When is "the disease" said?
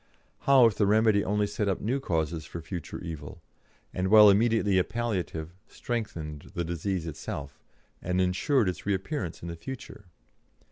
6.55-7.05